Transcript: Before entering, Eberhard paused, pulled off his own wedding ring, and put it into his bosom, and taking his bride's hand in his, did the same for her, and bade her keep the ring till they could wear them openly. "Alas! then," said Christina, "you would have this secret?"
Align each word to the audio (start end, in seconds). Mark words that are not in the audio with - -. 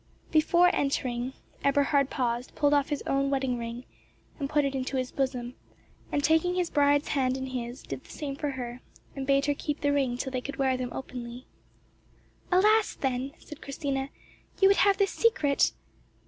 Before 0.31 0.75
entering, 0.75 1.33
Eberhard 1.63 2.09
paused, 2.09 2.55
pulled 2.55 2.73
off 2.73 2.89
his 2.89 3.03
own 3.05 3.29
wedding 3.29 3.59
ring, 3.59 3.85
and 4.39 4.49
put 4.49 4.65
it 4.65 4.73
into 4.73 4.97
his 4.97 5.11
bosom, 5.11 5.53
and 6.11 6.23
taking 6.23 6.55
his 6.55 6.71
bride's 6.71 7.09
hand 7.09 7.37
in 7.37 7.45
his, 7.45 7.83
did 7.83 8.03
the 8.03 8.09
same 8.09 8.35
for 8.35 8.49
her, 8.49 8.81
and 9.15 9.27
bade 9.27 9.45
her 9.45 9.53
keep 9.53 9.81
the 9.81 9.93
ring 9.93 10.17
till 10.17 10.31
they 10.31 10.41
could 10.41 10.55
wear 10.57 10.75
them 10.75 10.89
openly. 10.91 11.45
"Alas! 12.51 12.95
then," 12.95 13.33
said 13.37 13.61
Christina, 13.61 14.09
"you 14.59 14.67
would 14.69 14.77
have 14.77 14.97
this 14.97 15.11
secret?" 15.11 15.71